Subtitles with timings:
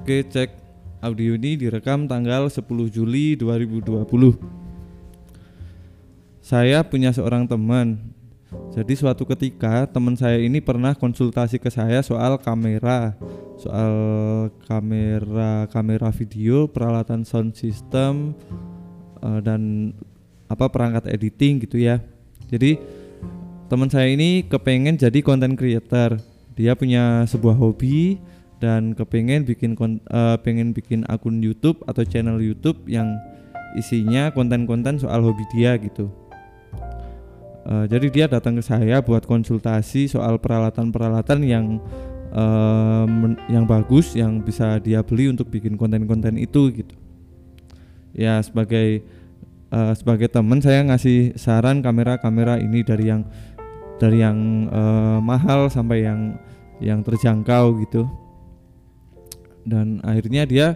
[0.00, 0.48] Oke, cek
[1.04, 4.00] audio ini direkam tanggal 10 Juli 2020.
[6.40, 8.00] Saya punya seorang teman.
[8.72, 13.12] Jadi suatu ketika teman saya ini pernah konsultasi ke saya soal kamera,
[13.60, 13.92] soal
[14.64, 18.32] kamera kamera video, peralatan sound system
[19.20, 19.92] eh, dan
[20.48, 22.00] apa perangkat editing gitu ya.
[22.48, 22.80] Jadi
[23.68, 26.16] teman saya ini kepengen jadi content creator.
[26.56, 28.16] Dia punya sebuah hobi
[28.60, 33.16] dan kepengen bikin kon- eh, pengen bikin akun YouTube atau channel YouTube yang
[33.74, 36.12] isinya konten-konten soal hobi dia gitu.
[37.64, 41.66] Eh, jadi dia datang ke saya buat konsultasi soal peralatan-peralatan yang
[43.10, 46.94] men- yang bagus yang bisa dia beli untuk bikin konten-konten itu gitu.
[48.14, 49.02] Ya sebagai
[49.70, 53.26] eh, sebagai teman saya ngasih saran kamera-kamera ini dari yang
[53.98, 56.38] dari yang eh, mahal sampai yang
[56.80, 58.08] yang terjangkau gitu
[59.64, 60.66] dan akhirnya dia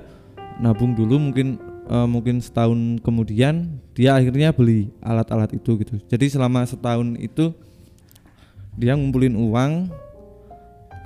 [0.61, 5.99] nabung dulu mungkin eh, mungkin setahun kemudian dia akhirnya beli alat-alat itu gitu.
[6.11, 7.55] Jadi selama setahun itu
[8.75, 9.91] dia ngumpulin uang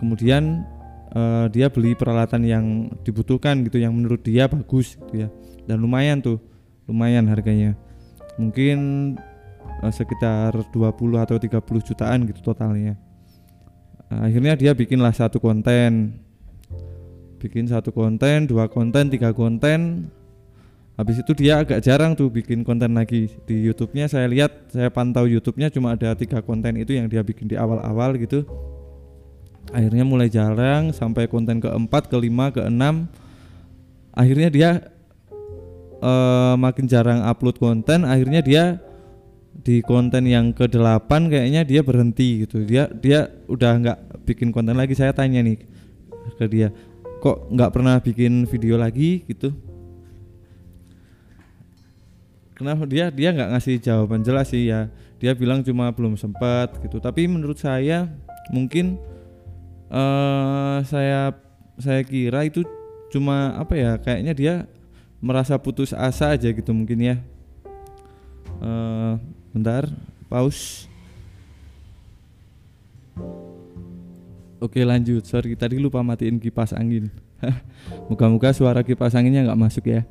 [0.01, 0.65] kemudian
[1.13, 2.65] eh, dia beli peralatan yang
[3.05, 5.29] dibutuhkan gitu yang menurut dia bagus gitu ya.
[5.69, 6.41] Dan lumayan tuh
[6.89, 7.77] lumayan harganya.
[8.41, 8.79] Mungkin
[9.85, 12.97] eh, sekitar 20 atau 30 jutaan gitu totalnya.
[14.09, 16.17] Akhirnya dia bikinlah satu konten
[17.39, 20.11] bikin satu konten dua konten tiga konten
[20.99, 25.31] habis itu dia agak jarang tuh bikin konten lagi di YouTube-nya saya lihat saya pantau
[25.31, 28.43] YouTube-nya cuma ada tiga konten itu yang dia bikin di awal-awal gitu
[29.71, 33.07] akhirnya mulai jarang sampai konten keempat kelima keenam
[34.11, 34.71] akhirnya dia
[36.03, 38.65] eh, makin jarang upload konten akhirnya dia
[39.59, 42.63] di konten yang ke-8 kayaknya dia berhenti gitu.
[42.63, 44.95] Dia dia udah nggak bikin konten lagi.
[44.95, 45.59] Saya tanya nih
[46.39, 46.71] ke dia,
[47.19, 49.55] kok nggak pernah bikin video lagi gitu?
[52.59, 54.91] Kenapa dia dia nggak ngasih jawaban jelas sih ya.
[55.23, 56.99] Dia bilang cuma belum sempat gitu.
[56.99, 58.11] Tapi menurut saya
[58.51, 58.99] mungkin
[59.91, 61.35] eh saya
[61.79, 62.67] saya kira itu
[63.15, 63.95] cuma apa ya?
[64.03, 64.55] Kayaknya dia
[65.23, 67.17] merasa putus asa aja gitu mungkin ya.
[68.59, 69.15] Eh
[69.55, 69.87] bentar,
[70.27, 70.88] pause.
[74.59, 77.15] Oke lanjut, sorry tadi lupa matiin kipas angin.
[78.11, 80.03] Moga-moga suara kipas anginnya nggak masuk ya.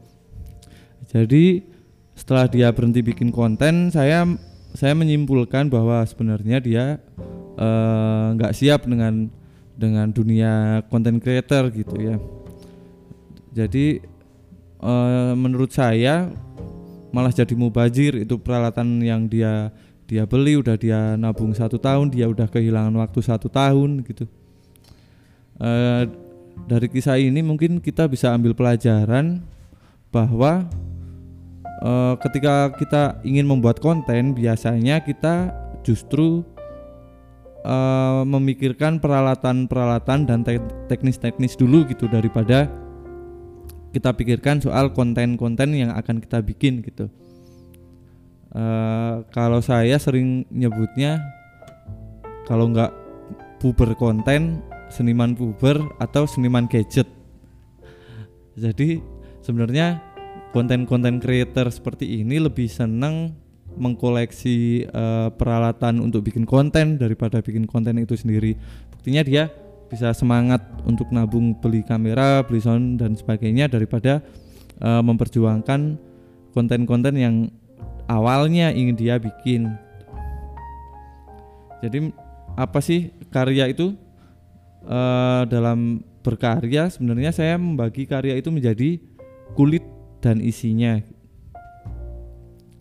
[1.11, 1.67] Jadi
[2.15, 4.23] setelah dia berhenti bikin konten, saya
[4.71, 7.03] saya menyimpulkan bahwa sebenarnya dia
[7.59, 9.27] eh, nggak siap dengan
[9.75, 12.15] dengan dunia konten creator gitu ya.
[13.51, 13.99] Jadi
[14.79, 16.31] eh, menurut saya
[17.11, 19.75] malah jadi mubazir itu peralatan yang dia
[20.07, 24.25] dia beli udah dia nabung satu tahun dia udah kehilangan waktu satu tahun gitu
[25.57, 26.03] Eh,
[26.69, 29.41] dari kisah ini mungkin kita bisa ambil pelajaran
[30.13, 30.69] bahwa
[31.81, 35.49] eh, ketika kita ingin membuat konten biasanya kita
[35.81, 36.45] justru
[37.65, 42.69] eh, memikirkan peralatan-peralatan dan te- teknis-teknis dulu gitu daripada
[43.97, 47.09] kita pikirkan soal konten-konten yang akan kita bikin gitu.
[48.57, 51.21] Eh, kalau saya sering nyebutnya
[52.49, 52.89] kalau nggak
[53.61, 57.05] puber konten, seniman puber atau seniman gadget.
[58.57, 58.97] Jadi
[59.45, 60.01] sebenarnya
[60.57, 63.37] konten-konten creator seperti ini lebih senang
[63.77, 68.57] mengkoleksi eh, peralatan untuk bikin konten daripada bikin konten itu sendiri.
[68.89, 69.53] Buktinya dia
[69.85, 74.25] bisa semangat untuk nabung beli kamera, beli sound dan sebagainya daripada
[74.81, 76.01] eh, memperjuangkan
[76.57, 77.53] konten-konten yang
[78.07, 79.75] awalnya ingin dia bikin.
[81.83, 82.09] Jadi
[82.57, 83.93] apa sih karya itu?
[84.87, 88.97] Eh, dalam berkarya sebenarnya saya membagi karya itu menjadi
[89.53, 89.83] kulit
[90.23, 91.03] dan isinya.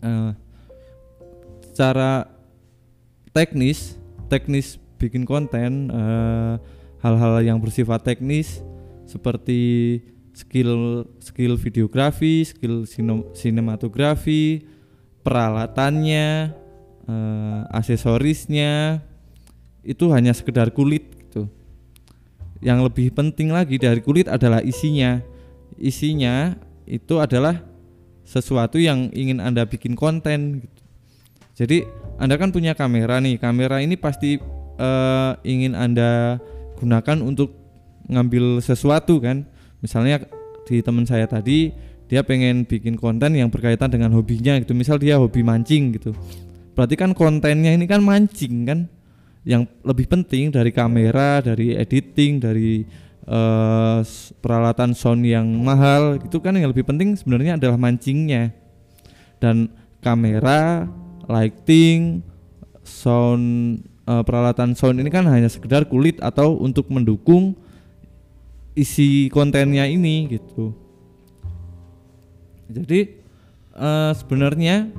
[0.01, 0.31] Eh,
[1.69, 2.31] secara
[3.35, 3.99] teknis,
[4.31, 6.53] teknis bikin konten, eh,
[7.03, 8.63] hal-hal yang bersifat teknis
[9.05, 10.01] seperti
[10.33, 12.87] skill skill videografi, skill
[13.35, 14.65] sinematografi,
[15.27, 16.55] peralatannya,
[17.03, 19.03] eh, aksesorisnya
[19.83, 21.51] itu hanya sekedar kulit gitu.
[22.63, 25.19] Yang lebih penting lagi dari kulit adalah isinya.
[25.75, 26.55] Isinya
[26.87, 27.59] itu adalah
[28.23, 30.81] sesuatu yang ingin Anda bikin konten gitu.
[31.59, 31.83] Jadi
[32.15, 33.35] Anda kan punya kamera nih.
[33.35, 34.39] Kamera ini pasti
[34.79, 36.39] eh, ingin Anda
[36.79, 37.51] gunakan untuk
[38.07, 39.43] ngambil sesuatu kan.
[39.83, 40.23] Misalnya
[40.63, 41.75] di teman saya tadi
[42.07, 44.71] dia pengen bikin konten yang berkaitan dengan hobinya gitu.
[44.71, 46.15] Misal dia hobi mancing gitu.
[46.73, 48.79] Berarti kan kontennya ini kan mancing kan.
[49.47, 52.83] Yang lebih penting dari kamera, dari editing, dari
[53.27, 53.99] uh,
[54.39, 58.55] peralatan sound yang mahal itu kan yang lebih penting sebenarnya adalah mancingnya
[59.37, 59.69] dan
[59.99, 60.87] kamera
[61.27, 62.23] lighting
[62.81, 67.53] sound uh, peralatan sound ini kan hanya sekedar kulit atau untuk mendukung
[68.73, 70.86] isi kontennya ini gitu
[72.67, 72.99] jadi
[73.75, 74.91] uh, sebenarnya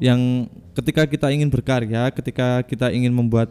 [0.00, 0.46] yang
[0.76, 3.48] ketika kita ingin berkarya, ketika kita ingin membuat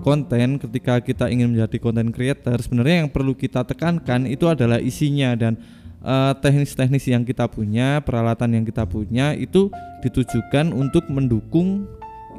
[0.00, 5.36] konten, ketika kita ingin menjadi content creator, sebenarnya yang perlu kita tekankan itu adalah isinya
[5.36, 5.60] dan
[6.00, 9.68] uh, teknis-teknis yang kita punya, peralatan yang kita punya itu
[10.04, 11.84] ditujukan untuk mendukung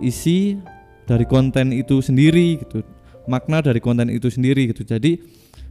[0.02, 0.58] isi
[1.06, 2.82] dari konten itu sendiri gitu.
[3.28, 4.88] Makna dari konten itu sendiri gitu.
[4.88, 5.20] Jadi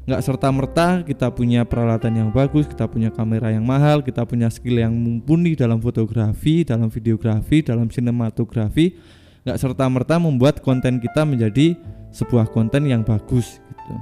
[0.07, 4.47] nggak serta merta kita punya peralatan yang bagus, kita punya kamera yang mahal, kita punya
[4.47, 8.95] skill yang mumpuni dalam fotografi, dalam videografi, dalam sinematografi,
[9.43, 11.75] nggak serta merta membuat konten kita menjadi
[12.15, 13.95] sebuah konten yang bagus gitu.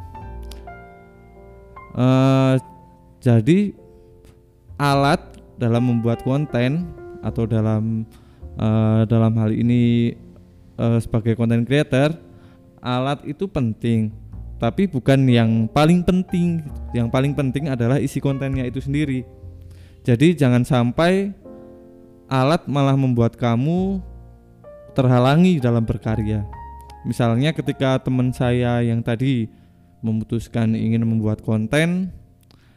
[1.96, 2.60] Uh,
[3.24, 3.72] jadi
[4.76, 5.24] alat
[5.56, 6.84] dalam membuat konten
[7.24, 8.04] atau dalam
[8.60, 10.12] uh, dalam hal ini
[10.76, 12.12] uh, sebagai konten creator,
[12.84, 14.12] alat itu penting
[14.62, 16.62] tapi bukan yang paling penting.
[16.94, 19.26] Yang paling penting adalah isi kontennya itu sendiri.
[20.04, 21.32] Jadi jangan sampai
[22.28, 24.00] alat malah membuat kamu
[24.94, 26.46] terhalangi dalam berkarya.
[27.04, 29.50] Misalnya ketika teman saya yang tadi
[30.00, 32.12] memutuskan ingin membuat konten,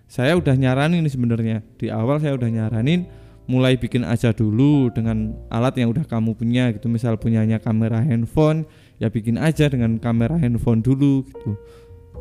[0.07, 1.63] saya udah nyaranin sebenarnya.
[1.79, 3.07] Di awal saya udah nyaranin
[3.47, 6.91] mulai bikin aja dulu dengan alat yang udah kamu punya gitu.
[6.91, 11.53] Misal punyanya kamera handphone, ya bikin aja dengan kamera handphone dulu gitu.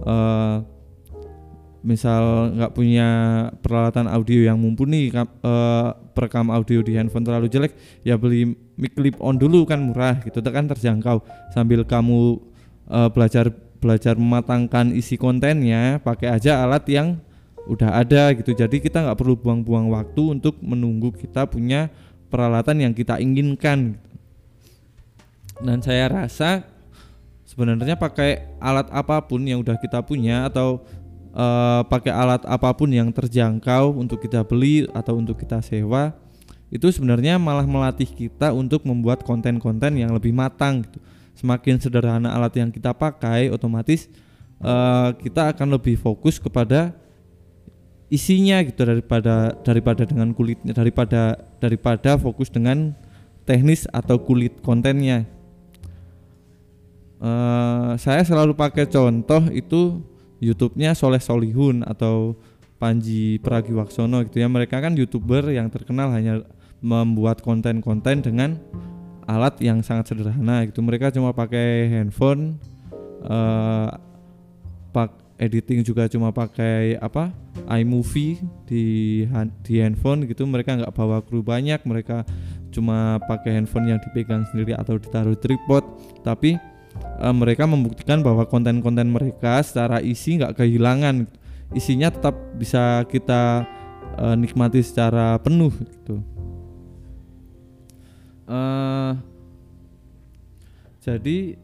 [0.04, 0.60] Uh,
[1.86, 3.08] misal nggak punya
[3.62, 9.16] peralatan audio yang mumpuni uh, perekam audio di handphone terlalu jelek ya beli mic clip
[9.22, 10.42] on dulu kan murah gitu.
[10.42, 11.24] Kan terjangkau.
[11.54, 12.42] Sambil kamu
[12.90, 17.20] uh, belajar belajar mematangkan isi kontennya pakai aja alat yang
[17.70, 18.52] udah ada gitu.
[18.52, 21.88] Jadi kita nggak perlu buang-buang waktu untuk menunggu kita punya
[22.26, 24.05] peralatan yang kita inginkan gitu
[25.62, 26.64] dan saya rasa
[27.48, 30.84] sebenarnya pakai alat apa pun yang udah kita punya atau
[31.32, 36.12] uh, pakai alat apa pun yang terjangkau untuk kita beli atau untuk kita sewa
[36.68, 40.98] itu sebenarnya malah melatih kita untuk membuat konten-konten yang lebih matang gitu.
[41.38, 44.10] Semakin sederhana alat yang kita pakai otomatis
[44.60, 46.96] uh, kita akan lebih fokus kepada
[48.08, 52.94] isinya gitu daripada daripada dengan kulitnya daripada daripada fokus dengan
[53.44, 55.26] teknis atau kulit kontennya
[57.26, 59.98] uh, saya selalu pakai contoh itu
[60.38, 62.38] YouTube-nya Soleh Solihun atau
[62.76, 64.48] Panji Pragiwaksono gitu ya.
[64.48, 66.44] Mereka kan youtuber yang terkenal hanya
[66.84, 68.60] membuat konten-konten dengan
[69.24, 70.84] alat yang sangat sederhana gitu.
[70.84, 72.60] Mereka cuma pakai handphone
[73.24, 73.96] uh,
[74.92, 77.28] pak editing juga cuma pakai apa
[77.68, 79.24] iMovie di
[79.64, 80.44] di handphone gitu.
[80.44, 82.28] Mereka nggak bawa kru banyak mereka
[82.68, 85.80] cuma pakai handphone yang dipegang sendiri atau ditaruh tripod.
[86.20, 86.75] Tapi
[87.20, 91.28] uh, mereka membuktikan bahwa konten-konten mereka secara isi nggak kehilangan
[91.74, 93.66] isinya tetap bisa kita
[94.16, 96.22] uh, nikmati secara penuh gitu.
[98.46, 99.18] Uh,
[101.02, 101.58] jadi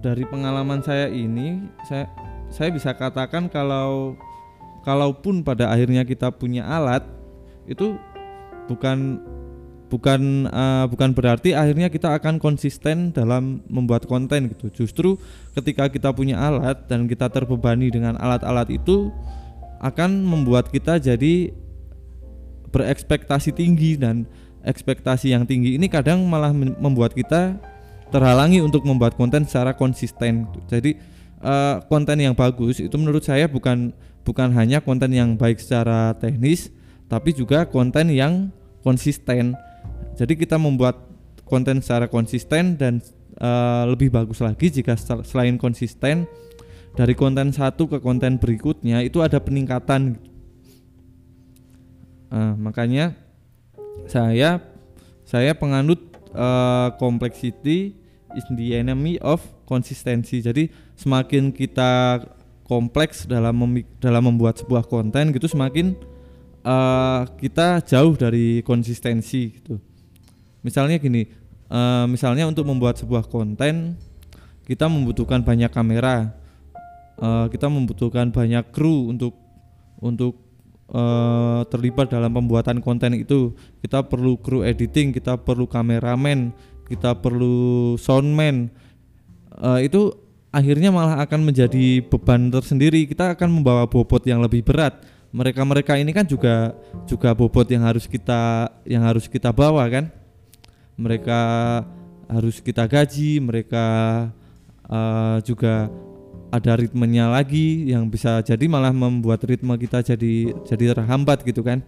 [0.00, 2.08] dari pengalaman saya ini saya
[2.48, 4.16] saya bisa katakan kalau
[4.88, 7.04] kalaupun pada akhirnya kita punya alat
[7.68, 8.00] itu
[8.64, 9.20] bukan
[9.88, 14.68] bukan uh, bukan berarti akhirnya kita akan konsisten dalam membuat konten gitu.
[14.84, 15.16] Justru
[15.56, 19.08] ketika kita punya alat dan kita terbebani dengan alat-alat itu
[19.80, 21.50] akan membuat kita jadi
[22.68, 24.28] berekspektasi tinggi dan
[24.60, 27.56] ekspektasi yang tinggi ini kadang malah membuat kita
[28.12, 30.44] terhalangi untuk membuat konten secara konsisten.
[30.68, 31.00] Jadi
[31.40, 36.68] uh, konten yang bagus itu menurut saya bukan bukan hanya konten yang baik secara teknis
[37.08, 38.52] tapi juga konten yang
[38.84, 39.56] konsisten
[40.18, 40.98] jadi kita membuat
[41.46, 42.98] konten secara konsisten dan
[43.38, 46.26] uh, lebih bagus lagi jika selain konsisten
[46.98, 50.18] dari konten satu ke konten berikutnya itu ada peningkatan.
[52.28, 53.14] Uh, makanya
[54.10, 54.58] saya
[55.22, 56.02] saya penganut
[56.34, 57.94] uh, complexity
[58.34, 60.42] is the enemy of konsistensi.
[60.42, 62.20] Jadi semakin kita
[62.66, 63.56] kompleks dalam
[64.02, 65.96] dalam membuat sebuah konten gitu semakin
[66.68, 69.87] uh, kita jauh dari konsistensi gitu
[70.62, 71.30] misalnya gini
[71.70, 73.98] uh, misalnya untuk membuat sebuah konten
[74.68, 76.34] kita membutuhkan banyak kamera
[77.20, 79.34] uh, kita membutuhkan banyak kru untuk
[79.98, 80.38] untuk
[80.92, 83.52] uh, terlibat dalam pembuatan konten itu.
[83.82, 86.54] Kita perlu kru editing kita perlu kameramen
[86.88, 88.72] kita perlu soundman.
[89.52, 90.14] Uh, itu
[90.48, 93.04] akhirnya malah akan menjadi beban tersendiri.
[93.04, 94.96] Kita akan membawa bobot yang lebih berat.
[95.28, 96.72] Mereka-mereka ini kan juga
[97.04, 100.08] juga bobot yang harus kita yang harus kita bawa kan
[100.98, 101.40] mereka
[102.28, 103.86] harus kita gaji mereka
[104.90, 105.88] uh, juga
[106.48, 111.84] ada ritmenya lagi yang bisa jadi malah membuat ritme kita jadi jadi terhambat gitu kan.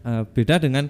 [0.00, 0.88] Uh, beda dengan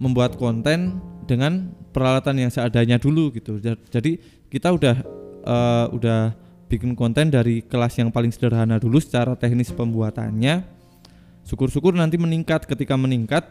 [0.00, 0.96] membuat konten
[1.28, 3.60] dengan peralatan yang seadanya dulu gitu.
[3.92, 4.16] Jadi
[4.48, 4.96] kita udah
[5.44, 6.32] uh, udah
[6.72, 10.64] bikin konten dari kelas yang paling sederhana dulu secara teknis pembuatannya.
[11.44, 12.64] Syukur-syukur nanti meningkat.
[12.64, 13.44] Ketika meningkat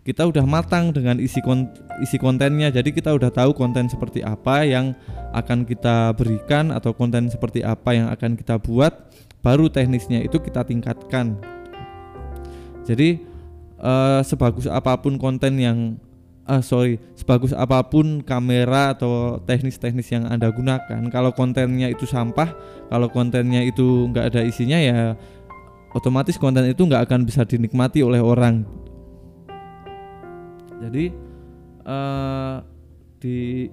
[0.00, 1.68] kita udah matang dengan isi kon
[2.00, 2.72] isi kontennya.
[2.72, 4.96] Jadi kita udah tahu konten seperti apa yang
[5.36, 8.96] akan kita berikan atau konten seperti apa yang akan kita buat
[9.44, 11.36] baru teknisnya itu kita tingkatkan.
[12.88, 13.20] Jadi
[13.80, 15.78] uh, sebagus apa pun konten yang
[16.48, 22.50] uh, sorry sebagus apa pun kamera atau teknis-teknis yang anda gunakan kalau kontennya itu sampah
[22.88, 25.14] kalau kontennya itu nggak ada isinya ya
[25.94, 28.66] otomatis konten itu nggak akan bisa dinikmati oleh orang
[30.80, 31.04] jadi
[31.84, 32.64] uh,
[33.20, 33.68] di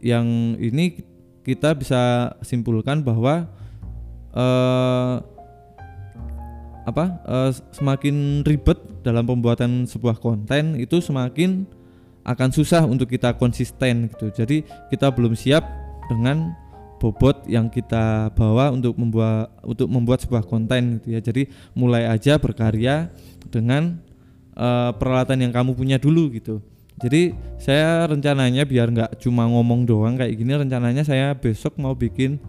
[0.00, 1.04] yang ini
[1.44, 3.46] kita bisa simpulkan bahwa
[4.34, 5.22] uh,
[6.86, 11.66] apa uh, semakin ribet dalam pembuatan sebuah konten itu semakin
[12.26, 14.34] akan susah untuk kita konsisten gitu.
[14.34, 15.62] Jadi kita belum siap
[16.10, 16.54] dengan
[16.98, 21.20] bobot yang kita bawa untuk membuat untuk membuat sebuah konten gitu ya.
[21.22, 21.46] Jadi
[21.78, 23.10] mulai aja berkarya
[23.50, 24.02] dengan
[24.56, 26.64] uh, peralatan yang kamu punya dulu gitu.
[26.96, 32.40] Jadi saya rencananya biar nggak cuma ngomong doang kayak gini, rencananya saya besok mau bikin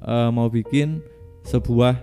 [0.00, 1.04] uh, mau bikin
[1.44, 2.00] sebuah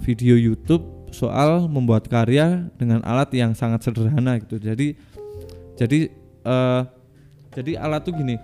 [0.00, 4.56] video YouTube soal membuat karya dengan alat yang sangat sederhana gitu.
[4.56, 4.96] Jadi
[5.76, 6.08] jadi
[6.48, 6.82] uh,
[7.52, 8.36] jadi alat tuh gini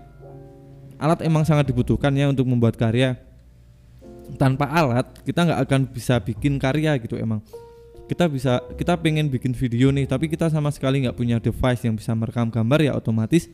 [0.99, 3.19] alat emang sangat dibutuhkan ya untuk membuat karya
[4.41, 7.45] tanpa alat kita nggak akan bisa bikin karya gitu emang
[8.05, 11.97] kita bisa kita pengen bikin video nih tapi kita sama sekali nggak punya device yang
[11.97, 13.49] bisa merekam gambar ya otomatis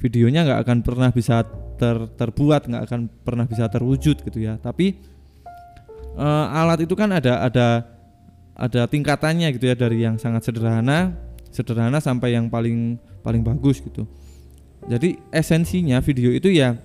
[0.00, 1.44] videonya nggak akan pernah bisa
[1.76, 4.56] ter, terbuat nggak akan pernah bisa terwujud gitu ya.
[4.56, 4.96] Tapi
[6.16, 7.84] uh, alat itu kan ada ada
[8.56, 11.14] ada tingkatannya gitu ya dari yang sangat sederhana
[11.52, 14.08] sederhana sampai yang paling paling bagus gitu.
[14.88, 16.80] Jadi esensinya video itu ya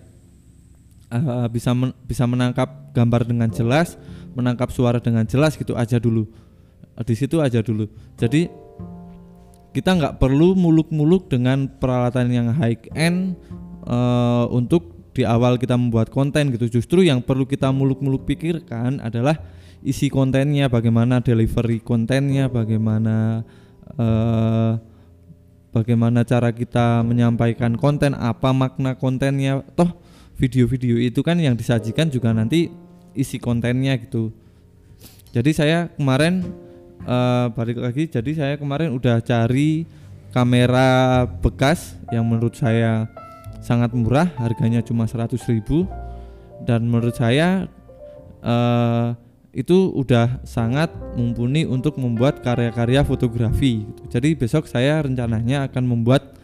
[1.07, 3.95] uh, bisa men, bisa menangkap gambar dengan jelas
[4.35, 6.27] menangkap suara dengan jelas gitu aja dulu
[7.03, 8.47] di situ aja dulu jadi
[9.75, 13.35] kita nggak perlu muluk-muluk dengan peralatan yang high end
[13.83, 19.35] uh, untuk di awal kita membuat konten gitu justru yang perlu kita muluk-muluk pikirkan adalah
[19.83, 23.43] isi kontennya bagaimana delivery kontennya bagaimana
[23.99, 24.79] uh,
[25.75, 29.59] bagaimana cara kita menyampaikan konten, apa makna kontennya.
[29.75, 29.91] Toh
[30.39, 32.71] video-video itu kan yang disajikan juga nanti
[33.11, 34.31] isi kontennya gitu.
[35.35, 36.47] Jadi saya kemarin
[37.05, 39.85] uh, balik lagi, jadi saya kemarin udah cari
[40.35, 43.07] kamera bekas yang menurut saya
[43.63, 45.39] sangat murah, harganya cuma 100.000
[46.67, 47.65] dan menurut saya
[48.45, 49.17] uh,
[49.55, 53.88] itu udah sangat mumpuni untuk membuat karya-karya fotografi.
[53.88, 54.01] Gitu.
[54.12, 56.35] Jadi besok saya rencananya akan membuat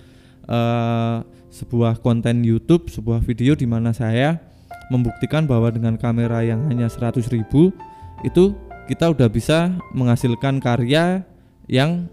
[0.47, 1.19] uh,
[1.51, 4.39] sebuah konten YouTube, sebuah video di mana saya
[4.87, 7.43] membuktikan bahwa dengan kamera yang hanya 100.000
[8.23, 8.55] itu
[8.91, 11.23] kita udah bisa menghasilkan karya
[11.71, 12.11] yang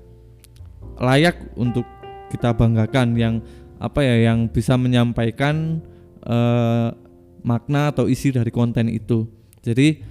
[1.03, 1.83] layak untuk
[2.31, 3.43] kita banggakan yang
[3.83, 5.83] apa ya yang bisa menyampaikan
[6.23, 6.95] uh,
[7.43, 9.27] makna atau isi dari konten itu.
[9.59, 10.07] Jadi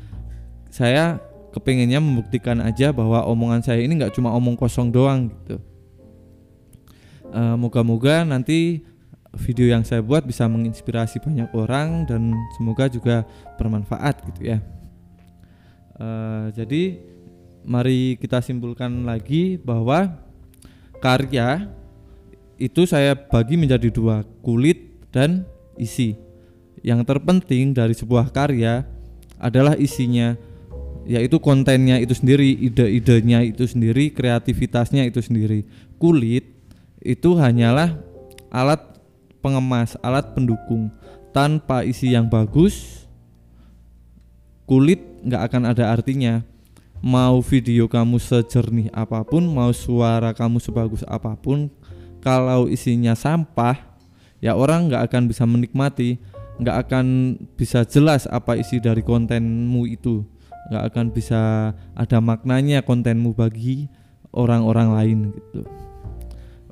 [0.67, 1.23] saya
[1.55, 5.63] kepengennya membuktikan aja bahwa omongan saya ini nggak cuma omong kosong doang gitu.
[7.31, 8.83] Uh, moga-moga nanti
[9.39, 13.23] video yang saya buat bisa menginspirasi banyak orang dan semoga juga
[13.55, 14.59] bermanfaat gitu ya.
[15.97, 17.01] Uh, jadi
[17.65, 20.13] mari kita simpulkan lagi bahwa
[21.01, 21.67] karya
[22.57, 25.45] itu saya bagi menjadi dua kulit dan
[25.77, 26.17] isi.
[26.85, 28.85] Yang terpenting dari sebuah karya
[29.37, 30.37] adalah isinya
[31.07, 35.63] yaitu kontennya itu sendiri, ide-idenya itu sendiri, kreativitasnya itu sendiri.
[35.95, 36.43] Kulit
[36.99, 37.95] itu hanyalah
[38.51, 38.83] alat
[39.39, 40.91] pengemas, alat pendukung.
[41.31, 43.06] Tanpa isi yang bagus,
[44.67, 46.43] kulit nggak akan ada artinya.
[46.99, 51.69] Mau video kamu sejernih apa pun, mau suara kamu sebagus apa pun,
[52.19, 53.77] kalau isinya sampah,
[54.41, 56.17] ya orang nggak akan bisa menikmati,
[56.57, 57.05] nggak akan
[57.53, 60.25] bisa jelas apa isi dari kontenmu itu.
[60.67, 61.41] Nggak akan bisa
[61.95, 63.87] ada maknanya kontenmu bagi
[64.33, 65.61] orang-orang lain gitu.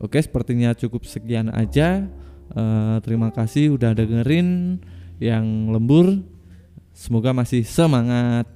[0.01, 2.09] Oke sepertinya cukup sekian aja.
[2.49, 4.77] Uh, terima kasih udah dengerin
[5.21, 6.21] yang lembur
[6.95, 8.47] semoga masih semangat